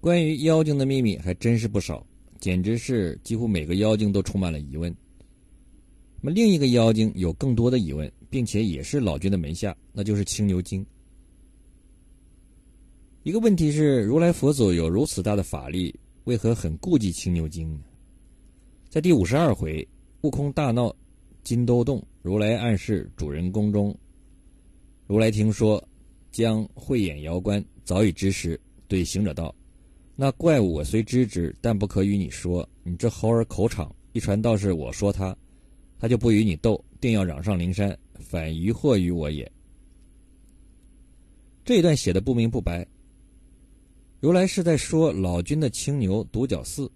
[0.00, 2.06] 关于妖精的秘密还真是不少，
[2.38, 4.94] 简直是几乎每个妖精都充满了疑问。
[6.20, 10.86] 那么另一个妖精有更多的疑问，并且也是老君的门下，那就是青牛精。
[13.24, 17.80] 一个问题是，如来佛祖有如此大的法力，为何很顾忌青牛精呢？
[18.88, 19.86] 在第五十二回，
[20.22, 20.94] 悟空大闹
[21.42, 23.94] 金兜洞，如来暗示主人公中，
[25.06, 25.82] 如来听说
[26.30, 29.54] 将慧眼遥观，早已知时，对行者道
[30.20, 32.68] ：“那怪物我虽知之，但不可与你说。
[32.82, 35.36] 你这猴儿口场，一传道是我说他，
[35.96, 39.48] 他就不与你斗，定要嚷上灵山，反疑惑于我也。”
[41.64, 42.84] 这一段写的不明不白。
[44.18, 46.90] 如来是在说老君的青牛独角寺，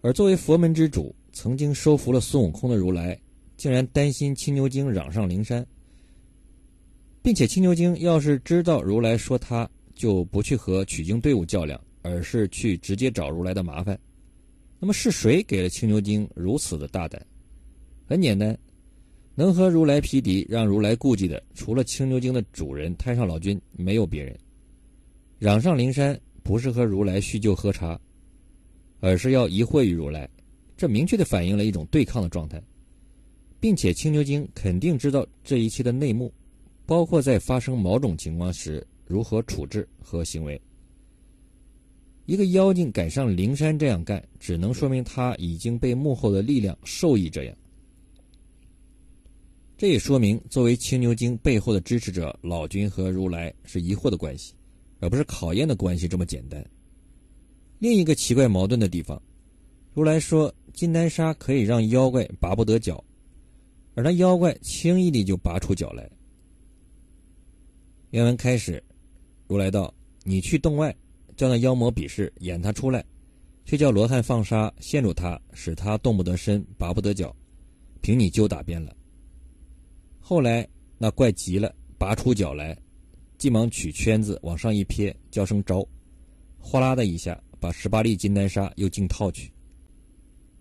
[0.00, 3.16] 而作为佛门之主，曾经收服了孙悟空的如来，
[3.56, 5.64] 竟然担心青牛精嚷上灵山，
[7.22, 13.98] 并且青牛精要是知道如来说他，就不去和取经队伍较量，而是去直接找如来的麻烦。
[14.78, 17.24] 那么是谁给了青牛精如此的大胆？
[18.06, 18.56] 很简单，
[19.34, 24.38] 能和如来匹敌，让如来顾忌的，除了青牛精的主人太上老君，没有别人。
[25.38, 27.98] 嚷上灵山不是和如来叙旧喝茶，
[29.00, 30.28] 而是要疑惑于如来，
[30.76, 32.62] 这明确的反映了一种对抗的状态，
[33.60, 36.32] 并且青牛精肯定知道这一切的内幕，
[36.84, 40.60] 包括在发生某种情况时如何处置和行为。
[42.26, 47.56] 一个妖精敢上灵山这样干，只能说明他已经被幕后的力量授意这样。
[49.76, 54.54] 这也说明，作为青牛精背后的支持者，老君和如来是疑惑的关系。
[55.00, 56.64] 而不是考验的关系这么简单。
[57.78, 59.20] 另一个奇怪矛盾的地方，
[59.92, 63.04] 如来说金丹砂可以让妖怪拔不得脚，
[63.94, 66.10] 而那妖怪轻易地就拔出脚来。
[68.12, 68.82] 原文开始，
[69.54, 69.94] 如来道
[70.26, 70.92] ：“你去洞外，
[71.36, 73.04] 叫那妖魔比试，演他出来，
[73.64, 77.32] 却叫罗汉放沙陷住他，使他动不得身，拔不得脚，
[78.00, 78.92] 凭你揪打便了。”
[80.18, 80.68] 后来
[80.98, 82.76] 那怪急了，拔出脚来。
[83.38, 85.86] 急忙取圈子往上一撇，叫声招，
[86.58, 89.52] 哗啦的一下，把十八粒金丹砂又进套去。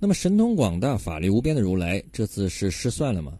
[0.00, 3.38] 那么神通广大、法力无边的如来，这次是失算了吗？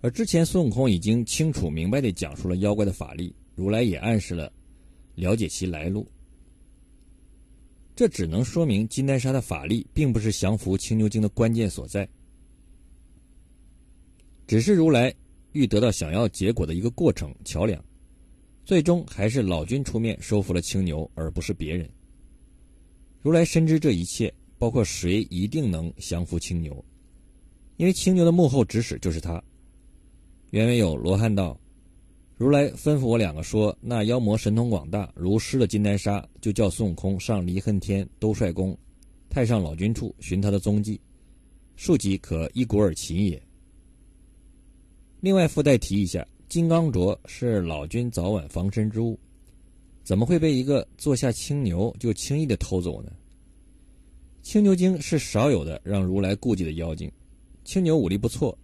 [0.00, 4.50] 而之前孙悟空已经清楚明白地讲述了妖怪的法力，如来也暗示了
[5.14, 6.06] 了解其来路。
[7.94, 12.08] 这只能说明金丹砂的法力并不是降服青牛精的关键所在，
[14.46, 15.14] 只是如来
[15.52, 17.84] 欲得到想要结果的一个过程桥梁。
[18.64, 21.88] 最终还是老君出面收服了青牛，而不是别人。
[23.20, 26.84] 如来深知这一切，包括谁一定能降服青牛，
[27.76, 29.42] 因为青牛的幕后指使就是他。
[30.50, 31.58] 原文有罗汉道
[32.42, 38.76] ：“如来吩咐我两个说，那妖魔神通广大，如失了金丹砂，就叫孙悟空上离恨天兜率宫，
[39.30, 41.00] 太上老君处寻他的踪迹，
[41.76, 43.40] 庶几可一鼓而擒也。”
[45.22, 46.26] 另外附带提一下。
[46.48, 49.16] 金刚镯是老君早晚防身之物，
[50.02, 53.12] 怎么会被一个坐下青牛就轻易的偷走呢？
[54.42, 57.08] 青牛精是少有的让如来顾忌的妖精，
[57.62, 58.58] 青牛武力不错，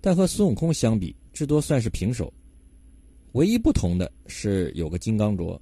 [0.00, 2.34] 但和孙悟空相比，至多算是平手。
[3.36, 5.60] 唯一不同的是有个金刚镯，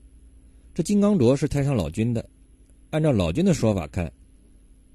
[0.73, 2.25] 这金刚镯是太上老君的。
[2.91, 4.11] 按照老君的说法看，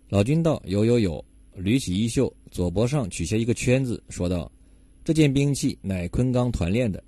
[0.07, 1.23] 老君道：“有有有！”
[1.59, 4.49] 捋起衣袖，左脖上取下一个圈子，说道。
[5.03, 7.03] 这件兵器乃昆冈团练的，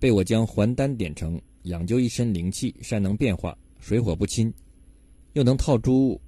[0.00, 4.52] 被我将还丹点成，养就一身灵气，善能变化，水火不侵，
[5.34, 6.20] 又能套诸物，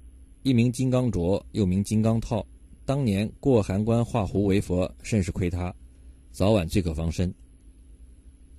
[0.43, 2.45] 一名金刚镯，又名金刚套。
[2.85, 5.75] 当年过函关化胡为佛，甚是亏他，
[6.31, 7.33] 早晚最可防身。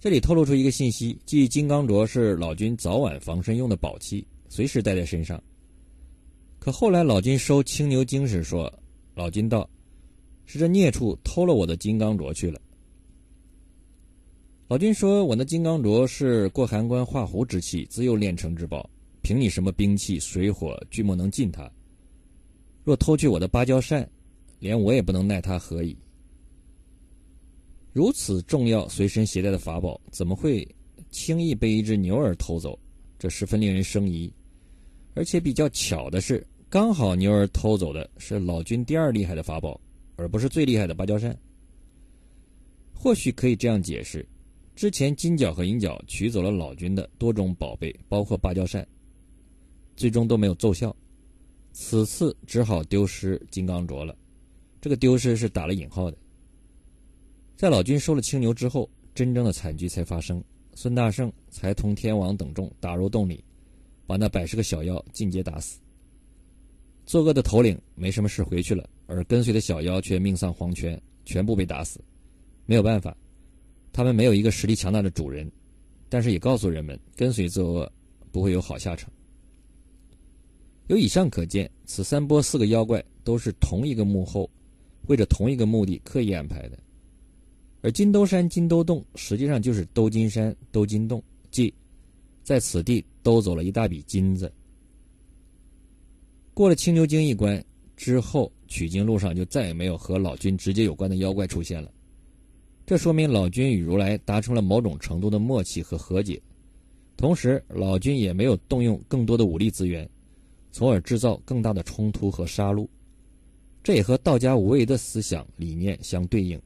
[0.00, 5.42] 这里透露出一个信息，即金刚镯是老君早晚防身用的宝器，随时带在身上。
[6.58, 8.72] 可后来老君收青牛精时说，
[9.14, 9.68] 老君道。
[10.50, 12.58] 是这孽畜偷了我的金刚镯去了。
[14.66, 18.88] 老君说：“我那金刚镯是过函关化胡之器，自幼炼成之宝，
[19.20, 21.70] 凭你什么兵器，水火俱莫能进它。
[22.82, 24.08] 若偷去我的芭蕉扇，
[24.58, 25.94] 连我也不能奈他何以？
[27.98, 30.64] 如此重要随身携带的法宝，怎么会
[31.10, 32.78] 轻易被一只牛儿偷走？
[33.18, 34.32] 这十分令人生疑。
[35.14, 39.80] 而且比较巧的是，刚好牛儿偷走的是老君第二厉害的法宝。”
[40.14, 41.36] 而不是最厉害的芭蕉扇，
[42.94, 44.24] 或许可以这样解释：
[44.76, 48.86] 之前金角和银角取走了老君的多种宝贝，包括芭蕉扇，
[49.96, 50.94] 最终都没有奏效，
[51.72, 54.16] 此次只好丢失金刚镯了。
[54.80, 56.16] 这个丢失是打了引号的。
[57.58, 60.40] 在老君收了青牛之后，真正的惨剧才发生，
[60.74, 63.42] 孙大圣才同天王等众打入洞里，
[64.06, 65.80] 把那百十个小妖尽皆打死。
[67.04, 72.00] 作恶的头领没什么事回去了，而跟随的小妖却命丧黄泉，全部被打死。
[72.64, 73.16] 没有办法，
[73.92, 75.50] 他们没有一个实力强大的主人，
[76.08, 77.92] 但是也告诉人们，跟随作恶
[78.30, 79.10] 不会有好下场。
[80.86, 84.48] 由以上可见，此三波四个妖怪都是同一个幕后，
[85.08, 86.78] 为着同一个目的刻意安排的。
[87.80, 91.72] 而金兜山、金兜洞实际上就是兜金山、兜金洞，即
[92.42, 94.52] 在此地兜走了一大笔金子。
[96.54, 97.64] 过了青牛精一关
[97.96, 101.92] 之后，取经路上就再也没有和老君直接有关的妖怪出现了。
[102.84, 106.40] 这说明老君与如来达成了某种程度的默契和和解，
[107.16, 110.08] 同时老君也没有动用更多的武力资源。
[110.70, 112.86] 从而制造更大的冲突和杀戮，
[113.82, 116.60] 这也和道家无为的思想理念相对应。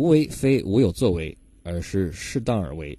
[0.00, 2.98] 无为非无有作为，而是适当而为。